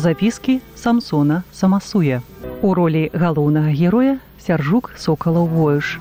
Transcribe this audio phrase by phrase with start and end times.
[0.00, 2.22] запіскі самсона самасуя
[2.64, 6.00] у ролі галоўнага героя сяржук сокалаў воюш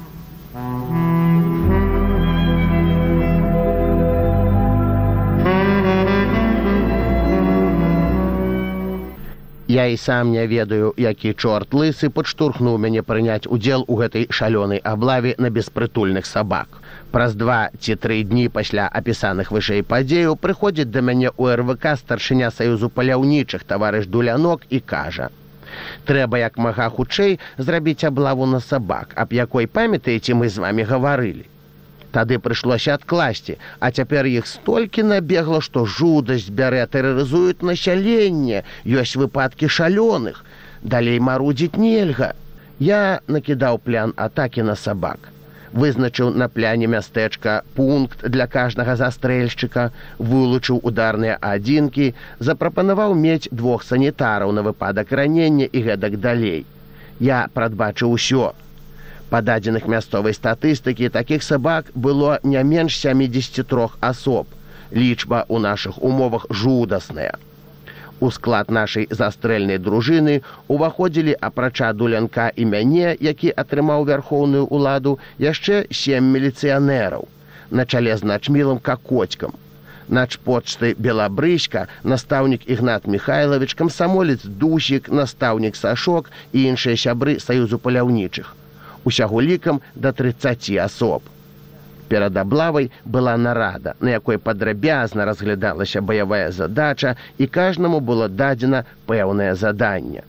[9.69, 14.79] Я і сам не ведаю, які чорт лысы падштурхнуў мяне прыняць удзел у гэтай шалёнай
[14.81, 16.78] аблаве на беспрытульных сабак.
[17.11, 22.49] Праз два ці тры дні пасля апісаных вышэй падзеяў прыходзіць да мяне ў РВК старшыня
[22.53, 25.29] саюзу паляўнічых таварыш дулянок і кажа:
[26.05, 31.49] Трэба як мага хутчэй зрабіць аблаву на сабак, аб якой памятаеце мы з вами гаварылі.
[32.13, 39.65] Тады прыйшлося адкласці, а цяпер іх столькі набегла, што жудасць бярэ тэрарызуюць насяленне, ёсць выпадкі
[39.65, 40.45] шалёных.
[40.81, 42.33] Далей марудзіць нельга.
[42.77, 45.33] Я накідаў плян атакі на сабак.
[45.73, 54.51] Вызначыў на пляне мястэчка пункт для кажнага застрэльшчыка, вылучыў ударныя адзінкі, запрапанаваў мець двух санітараў
[54.51, 56.65] на выпадак ранення і гэтак далей.
[57.19, 58.55] Я прадбачыў усё,
[59.29, 64.47] Па дадзеных мясцовай статыстыкі такіх сабак было не менш 73 асоб.
[64.91, 67.37] Лічба ў нашых умовах жудасная.
[68.19, 75.85] У склад нашай застрэльнай дружыны уваходзілі апрача дулянка і мяне, які атрымаў вярхоўную ўладу яшчэ
[76.01, 77.27] сем міліцыянераў.
[77.71, 79.55] На чале з начмілым какоцькам.
[80.09, 88.55] Начпочты белабрыська, настаўнік ігнат Михайлович, камсамолец дусік, настаўнік сашок і іншыя сябры саюзу паляўнічых
[89.03, 91.23] усяго лікам да 30 асоб.
[92.09, 99.53] Перад аблавай была нарада, на якой падрабязна разглядалася баявая задача і кажнаму было дадзена пэўнае
[99.55, 100.25] заданне.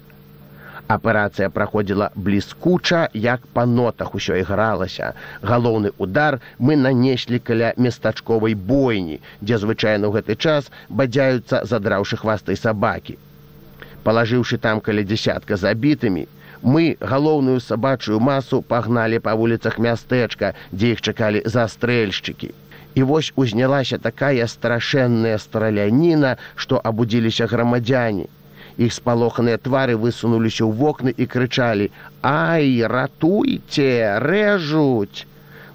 [0.90, 5.12] Аперацыя праходзіла бліскуча, як па нотах усё ігралася.
[5.50, 12.58] Галоўны удар мы нанеслі каля местачковай бойні, дзе звычайна ў гэты час бадзяюцца задраўшы хвастай
[12.58, 13.16] сабакі.
[14.02, 16.26] Палажыўшы там каля дзясятка забітымі,
[16.62, 22.52] мы галоўную сабачую масу пагналі па вуліцах мястэчка, дзе іх чакалі застрэльшчыкі.
[22.94, 28.26] І вось узнялася такая страшэнная страляніна, што абудзіліся грамадзяне.
[28.76, 31.90] Іх спалоханыя твары высунуліся ў вокны і крычалі:
[32.22, 35.26] «Ай, ратуйце, рэжуць!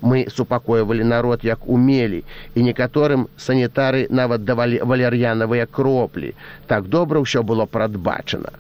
[0.02, 2.22] Мы супакойвалі народ як умелі,
[2.54, 6.36] і некаторым санітары нават давалі валер'янавыя кроплі.
[6.68, 8.54] Так добра ўсё было прадбачана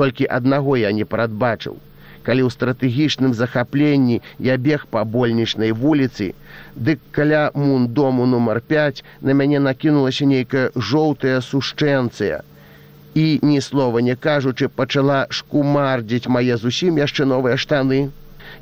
[0.00, 1.78] толькі аднаго я не прадбачыў.
[2.26, 6.34] Калі ў стратэгічным захапленні я бег па больнічнай вуліцы,
[6.76, 12.44] дык каля мун дому нумар 5 на мяне накінулася нейкая жоўтая сушчэнцыя.
[13.14, 18.00] І ні слова не кажучы, пачала шкумардзіць мае зусім яшчэ новыя штаны.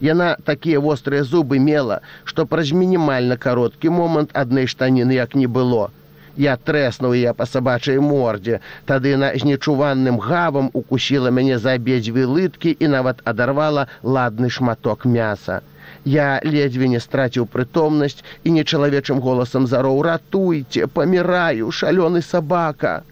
[0.00, 5.90] Яна такія вострыя зубы мела, што праз мінімальна кароткі момант адной штаніны як не было.
[6.36, 8.58] Я трэснуў я па сабачай мордзе,
[8.88, 15.06] тады на з нечуванным гавам укусіла мяне за абедзве лыткі і нават адарвала ладны шматок
[15.16, 15.62] мяса.
[16.04, 23.02] Я ледзьве не страціў прытомнасць і нечалавечым голасам зароў ратуйце, паміраю, шалёны сабака.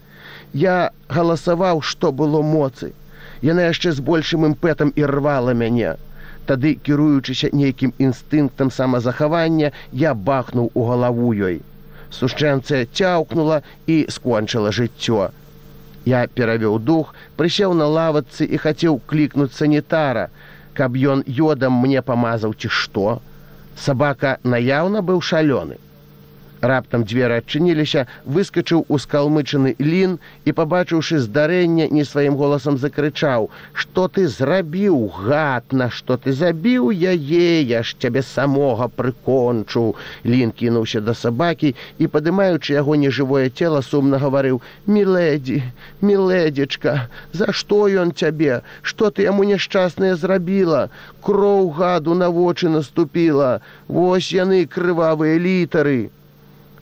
[0.53, 2.93] Я галасаваў, што было моцы.
[3.41, 5.97] Яна яшчэ з большым імпэтам і рвала мяне.
[6.45, 11.63] Тады, кіруючыся нейкім інстынктам самазахавання, я бахнуў у галаву ёй
[12.11, 15.29] сушчэнцыя цяўкнула і скончыла жыццё.
[16.05, 20.29] Я перавёў дух, прысеў на лавацы і хацеў клікнуць санітара,
[20.73, 23.21] каб ён йодам мне памазаў ці што.
[23.75, 25.81] Сабака наяўна быў шалёны
[26.61, 34.07] раптам дзверы адчыніліся выскачыў у скалмычаны лін і пабачыўшы здарэнне не сваім голасам закрычаў что
[34.07, 37.61] ты зрабіў гад на што ты забіў яе?
[37.61, 39.95] Я ж цябе самога прыкончу!
[40.23, 45.61] Лін кінуўся да сабакі і падымаючы яго нежывое цела сумна гаварыў мілэдзі
[46.01, 46.95] мілэдзечка
[47.31, 48.61] за што ён цябе?
[48.81, 50.89] Что ты яму няшчаснае зрабіла?
[51.21, 53.61] Кроў гаду на вочы наступіла.
[53.87, 56.11] Вось яны крывавыя літары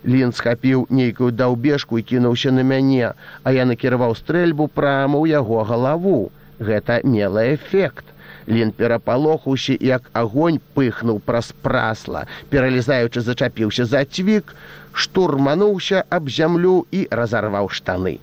[0.05, 3.13] Лін схапіў нейкую даўбежку і кінуўся на мяне,
[3.43, 6.31] а я накіраваў стрэльбу прама ў яго галаву.
[6.59, 8.03] Гэта мела эфект.
[8.47, 14.51] Лін перапалохаўся, як агонь пыхнуў праз прасла, пералізаючы зачапіўся за цвік,
[14.91, 18.19] штурмануўся аб зямлю і разарваў штаны.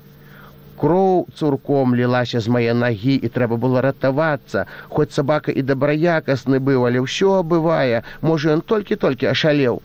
[0.80, 6.84] Кроў цурком лілася з мае нагі і трэба было ратавацца, хоць сабака і дабраякасны быў,
[6.88, 9.80] але ўсё бывае, можа ён толькі-толькі ашалеў.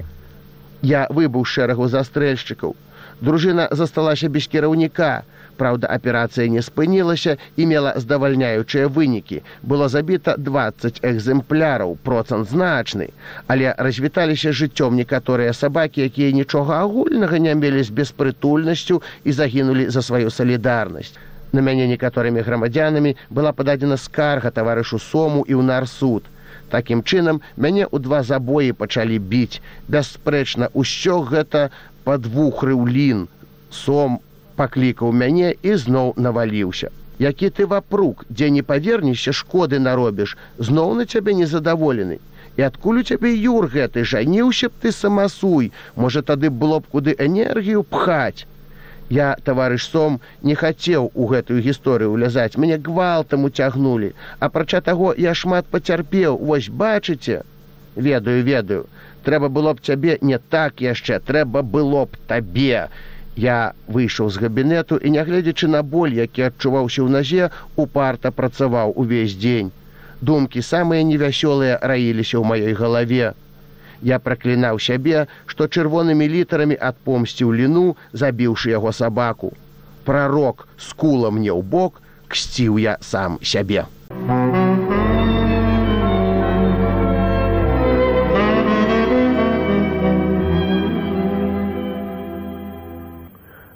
[0.82, 2.76] Я выбыў шэрагу застрэльшчыкаў.
[3.22, 5.24] Дружына засталася без кіраўніка.
[5.56, 9.40] Праўда, аперацыя не спынілася і мела здавальняючыя вынікі.
[9.64, 13.08] Было забіта 20 экземпляраў, процент значны,
[13.48, 20.02] але развіталіся жыццём некаторыя сабакі, якія нічога агульнага не мелі з беспрытульнасцю і загінулі за
[20.02, 21.16] сваю салідарнасць.
[21.56, 26.28] На мяне некаторымі грамадзянамі была пададзена скарга таварышу сому і ў нарсуд.
[26.70, 29.62] Такім чынам мяне ў два забоі пачалі біць.
[29.88, 31.70] Бясспрэчна, усё гэта
[32.04, 33.28] падвухрыў лін.
[33.70, 34.20] Сом
[34.56, 36.90] паклікаў мяне і зноў наваліўся.
[37.20, 42.20] Які ты вапрук, дзе не павернешся шкоды наробіш, зноў на цябе незадаволены.
[42.58, 47.16] І адкуль у цябе юр гэты жаніўся б ты самасуй, можа тады было б куды
[47.20, 48.48] энергію пхаць.
[49.10, 55.36] Я, таварыш сом, не хацеў у гэтую гісторыю ўлязаць, мяне гвалтам уцягнулі, апрача таго я
[55.38, 57.44] шмат пацярпеў, вось бачыце,
[57.96, 58.88] ведаю, ведаю,
[59.24, 62.90] трэба было б цябе не так яшчэ, трэба было б табе.
[63.36, 69.36] Я выйшаў з габінету і, нягледзячы на боль, які адчуваўся ў назе, упарта працаваў увесь
[69.36, 69.74] дзень.
[70.22, 73.36] Думкі самыя невясёлыя раіліся ў маёй галаве.
[74.02, 79.54] Я праклінаў сябе, што чырвонымі літарамі адпомсціў ліну, забіўшы яго сабаку.
[80.06, 83.86] Прарок скула мне ў бок, ксціў я сам сябе.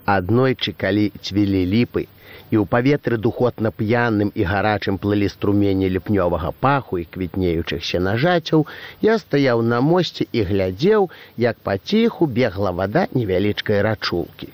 [0.09, 2.07] Аднойчы, калі цвілі ліпы,
[2.51, 8.65] і ў паветры духотна п'яным і гарачым плылі струмені ліпнёвага паху і квітнеючых сенажацяў,
[9.05, 14.49] я стаяў на мосце і глядзеў, як паціху бегла вада невялічкай рачулкі.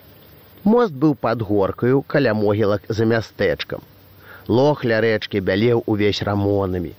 [0.63, 3.81] Мост быў пад горкаю каля могілак за мястэчкам.
[4.47, 6.93] Лох ля рэчкі бялеў увесь рамонамі.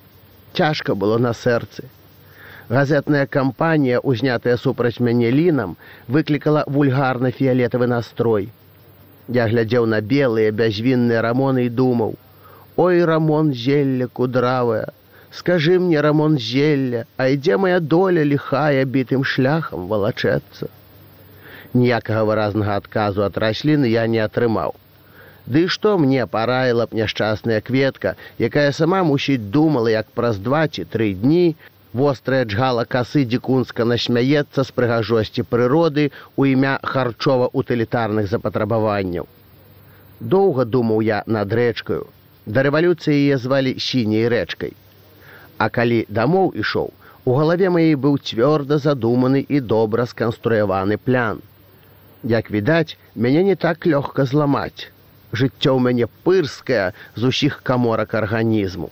[0.56, 1.90] Цяжка было на сэрцы.
[2.68, 5.76] Газетная кампанія, узнятая супраць мяне лінам,
[6.08, 8.48] выклікала вульгарна фіялетавы настрой.
[9.28, 12.14] Я глядзеў на белыя бязвінныя рамоны і думаў:
[12.76, 14.86] Ой рамон зелля кудравая,
[15.36, 20.68] Скажы мне рамон зелля, а ідзе моя доля лихая бітым шляхам валачэцца.
[21.76, 24.72] Ніякага выразнага адказу ад расліны я не атрымаў.
[25.44, 30.88] Ды што мне параіла б няшчасная кветка, якая сама мусіць думала, як праз два ці
[30.88, 31.56] тры дні
[31.92, 39.26] вострая джгала касы дзікунска насмяецца з прыгажосці прыроды ў імя харчова-утылітарных запатрабаванняў.
[40.20, 42.06] Доўга думаў я над рэчкаю.
[42.46, 44.74] Да рэвалюцыі яе звалі сіняй рэчкай.
[45.58, 46.92] А калі дамоў ішоў,
[47.24, 51.40] у галаве маей быў цвёрда задуманы і добра сканструяваны плян.
[52.22, 54.90] Як відаць, мяне не так лёгка зламаць.
[55.32, 58.90] Жыццё ў мяне пырскае з усіх каморак арганізму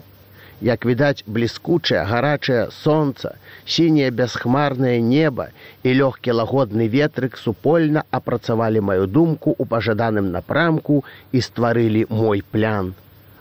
[0.65, 3.35] як відаць бліскучае гарачае сонца
[3.69, 5.49] сіняе бясхмарнае неба
[5.85, 12.95] і лёгкі лагодны ветрык супольна апрацавалі маю думку ў пажаданым напрамку і стварылі мой плян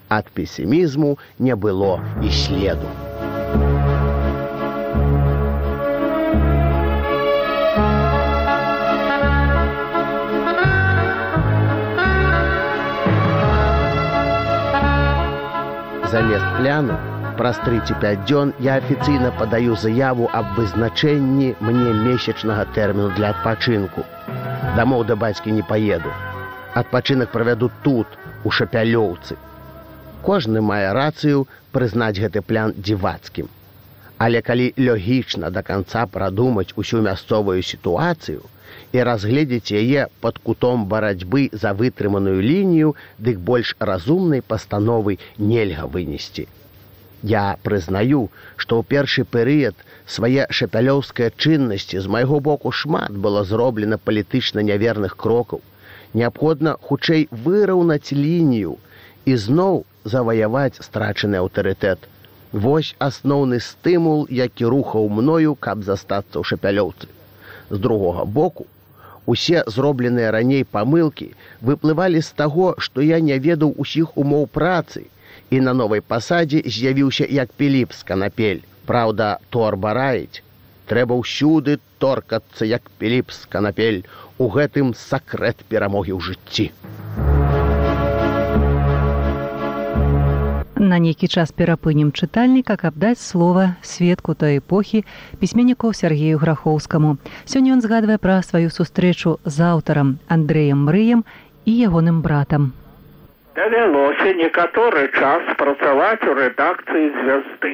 [0.10, 2.92] ад песімізму не было і следу.
[16.12, 23.32] Замест пляну праз 35 дзён я афіцыйна падаю заяву аб вызначэнні мне месячнага тэрміну для
[23.34, 24.06] адпачынку.
[24.78, 26.14] Дамоў да бацькі не паеду.
[26.82, 28.08] Адпачынак правяду тут
[28.44, 29.38] у шапялёўцы.
[30.24, 31.46] Кожны мае рацыю
[31.76, 33.52] прызнаць гэты плян дзівацкім.
[34.18, 38.42] Але калі лёгічна да канца прадумаць усю мясцовую сітуацыю,
[38.94, 46.48] і разгледзець яе пад кутом барацьбы за вытрыманую лінію, дык больш разумнай пастановы нельга вынесці.
[47.24, 49.76] Я прызнаю, што ў першы перыяд
[50.16, 55.62] свае шапялёўскай чыннасці з майго боку шмат было зроблена палітычна няверных крокаў.
[56.14, 58.76] Неабходна хутчэй выраўнаць лінію
[59.26, 62.12] і зноў заваяваць страчаны аўтарытэт.
[62.52, 67.08] Вось асноўны стымул, які рухаў мною, каб застацца ў шапялёўцы.
[67.72, 68.68] З другога боку,
[69.26, 75.08] Усе зробленыя раней памылкі выплывалі з таго, што я не ведаў усіх умоў працы
[75.54, 78.62] і на новай пасадзе з'явіўся як піліп з канапель.
[78.90, 80.42] Праўда, торба раіць.
[80.90, 84.02] Трэба ўсюды торкацца як піліп з канапель
[84.42, 86.66] у гэтым сакрэт перамогі ў жыцці.
[90.82, 95.06] На нейкі час перапынем чытальніка, каб даць слова сведку той эпохі
[95.38, 97.22] пісьменніку Сергею Грахоўскаму.
[97.46, 101.30] Сёння ён згадвае пра сваю сустрэчу з аўтарам Андрэем Мрыем
[101.70, 102.74] і ягоным братам.
[103.56, 107.74] Давялося некаторы час працаваць у рэдакцыі звязды.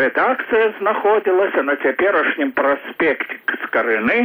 [0.00, 4.18] Рэдакцыя знаходзілася на цяперашнім праспекце з карыны,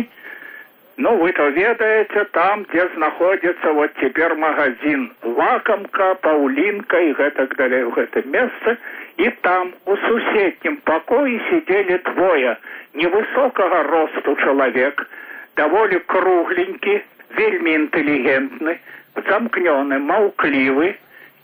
[0.98, 7.88] Ну вы то ведаеце там, дзе знаходзіцца вот цяпер магазин лакамка, паўлінка і гэтак далей
[7.90, 8.76] у гэтым месцы
[9.18, 12.54] і там у суседнім пакоі сидзелі двое
[12.94, 15.08] невысокага росту чалавек,
[15.56, 17.02] даволі кругленькі,
[17.40, 18.78] вельмі інтэлігентны,
[19.16, 20.96] замкнёны, маўклівы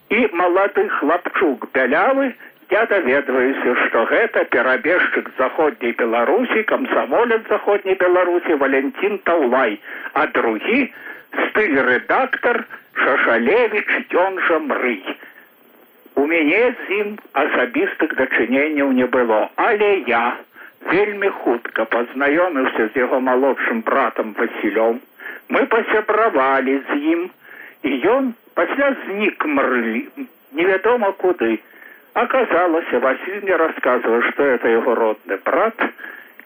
[0.09, 2.33] і малады хлапчук бялявы,
[2.69, 9.79] я даведваюся, што гэта перабежчык заходняй Беларусі, камсамолец заходняй Беларусі Валентин Таўлай,
[10.13, 10.91] а другі
[11.47, 15.03] стыль рэдактор Шашалевич ён жа мрый.
[16.15, 20.35] У мяне з ім асабістых дачыненняў не было, але я
[20.91, 24.99] вельмі хутка пазнаёміўся з яго малодшым братам Васілём.
[25.49, 27.29] Мы пасябравалі з ім,
[27.83, 30.07] і ён пасля знік мрлі
[30.51, 31.59] невядома куды.
[32.13, 35.75] Оказалася василь мне рассказывал что это его родный брат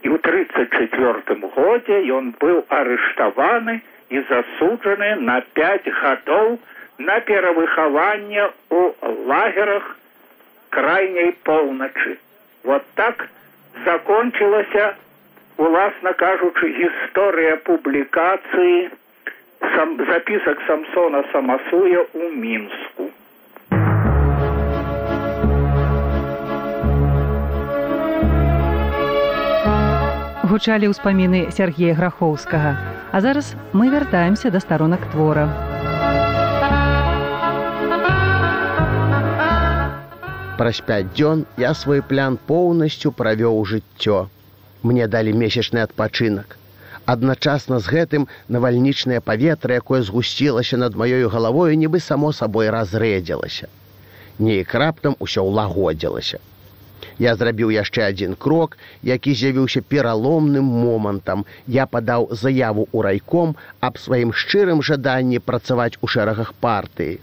[0.02, 6.60] і ў тридцать четвертым годзе ён быў арыштаваны і засуджаны на пять гадоў
[6.98, 8.82] на перавыхаванне у
[9.28, 9.96] лагерах
[10.70, 12.18] крайняй поўначы.
[12.64, 13.28] Вот так
[13.86, 14.96] закончилася
[15.58, 18.90] уласна кажучы гісторыя публікацыі
[19.76, 23.12] сам запісак самсона самасуя у мінску
[30.52, 32.76] гучалі ўспаміны Сергея Грахоўскага.
[33.16, 35.48] А зараз мы вяртаемся да старонак твора.
[40.60, 44.28] Праз пяць дзён я свой плян поўнасцю правёў жыццё.
[44.84, 46.61] Мне далі месячны адпачынак.
[47.12, 53.68] Адначасна з гэтым навальнічнае паветра, якое згусцілася над маёю галавою, нібы само сабой разрэдзілася.
[54.40, 56.40] Неяк раптам усё ўлагодзілася.
[57.22, 61.44] Я зрабіў яшчэ адзін крок, які з'явіўся пераломным момантам.
[61.68, 63.56] Я падаў заяву ў райком
[63.88, 67.20] аб сваім шчырым жаданні працаваць у шэрагах партыі.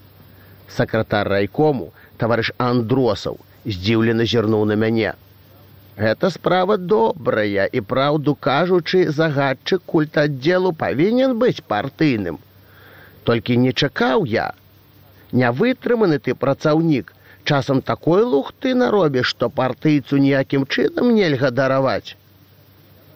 [0.69, 1.89] Сакратар райкому,
[2.21, 5.15] таварыш Андросаў, здзіўлена зірнуў на мяне.
[5.99, 12.39] Гэта справа добрая і праўду кажучы, загадчык культ аддзелу павінен быць партыйным.
[13.27, 14.53] Толькі не чакаў я.
[15.33, 17.11] Не вытрыманы ты працаўнік,
[17.43, 22.15] часам такой лухты наробіш, што партыйцу ніякім чынам нельга дараваць.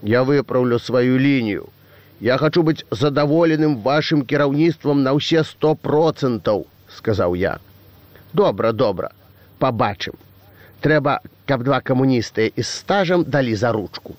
[0.03, 1.71] Я выпраўлю сваю лінію.
[2.19, 6.67] Я хачу быць задаволеным вашым кіраўніцтвам на ўсе сто процентаў,
[6.99, 7.55] сказаў я.
[8.33, 9.15] Добра, добра,
[9.63, 10.19] пабачым.
[10.83, 14.19] Трэба, каб два камуністы і з стажам далі за ручку.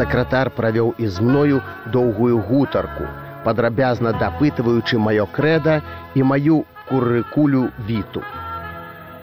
[0.00, 1.60] сакратар правёў і з мною
[1.92, 3.04] доўгую гутарку,
[3.44, 5.80] падрабязна дапытваючы маё крэда
[6.16, 8.22] і маю курыкулю віту.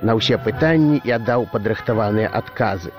[0.06, 2.94] На ўсе пытанні я даў падрыхтаваныя адказы.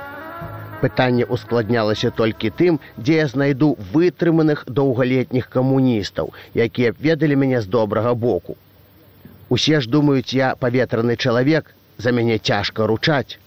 [0.80, 7.66] Пытанне ускладнялася толькі тым, дзе я знайду вытрыманых доўгалетніх камуністаў, якія б ведалі мяне з
[7.66, 8.56] добрага боку.
[9.48, 13.38] Усе ж думаюць, я паветраны чалавек, за мяне цяжка ручаць.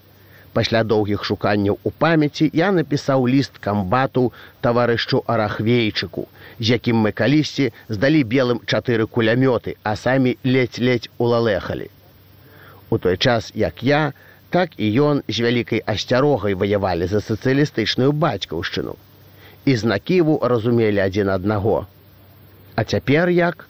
[0.52, 4.24] Пасля доўгіх шуканняў у памяці я напісаў ліст камбату
[4.60, 6.26] таварышчу арахвейчыку,
[6.60, 11.88] з якім мы калісьці здалі белым чатыры кулямёты, а самі ледзь-ледзь улалехалі.
[12.90, 14.12] У той час як я,
[14.52, 18.94] так і ён з вялікай асцярогай ваявалі за сацыялістычную бацькаўшчыну.
[19.64, 21.86] І знаківу разумелі адзін аднаго.
[22.76, 23.68] А цяпер як?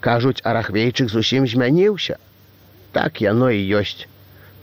[0.00, 2.16] Кажуць, арахвейчык зусім змяніўся.
[2.96, 4.08] Так яно і ёсць.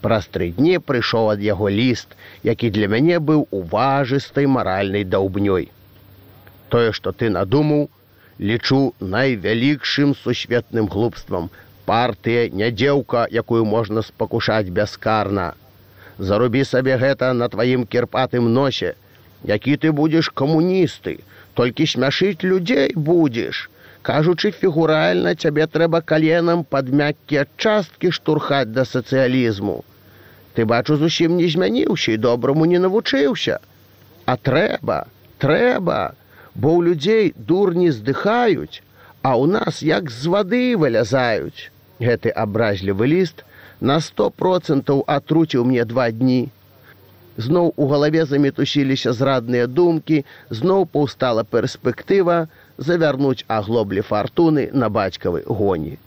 [0.01, 5.70] Праз тры дні прыйшоў ад яго ліст, які для мяне быў уважыстай маральнай даўбнёй.
[6.74, 7.89] Тое, што ты надумаў,
[8.39, 11.51] лічу найвялікшым сусветным глупствам.
[11.85, 15.53] Партыя нядзеўка, якую можна спакушаць бяскарна.
[16.19, 18.93] Зарубі сабе гэта на тваім кірпатым носе,
[19.43, 21.19] які ты будзеш камуністы,
[21.53, 23.69] толькі смяшыць людзей будзеш.
[24.01, 29.83] Кажучы фігуральна, цябе трэба каленам пад мяккія часткі штурхаць да сацыялізму.
[30.53, 33.59] Ты бачу зусім не змяніўся і добраму не навучыўся.
[34.25, 35.05] А трэба,
[35.38, 36.13] трэба,
[36.55, 38.81] бо ў людзей дурні здыхаюць,
[39.21, 41.69] а ў нас як з вады вылязаюць.
[42.01, 43.45] Гэты абразлівы ліст
[43.81, 46.49] на сто процентаў атруціў мне два дні.
[47.37, 52.47] Зноў у галаве замітусіліся зрадныя думкі, зноў паўстала перспектыва
[52.77, 55.97] завярнуць аглоблі фартуны на бацькавы гоні.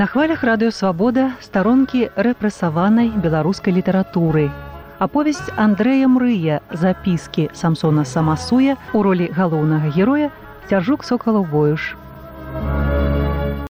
[0.00, 4.48] На хвалях радыёвабода старонкі рэпрэсаванай беларускай літаратуры.
[4.96, 10.30] Аповесць Андрэя Мрыя запіскі Самсона Самасуя у ролі галоўнага героя
[10.72, 11.92] цяжук сокалаў воюш.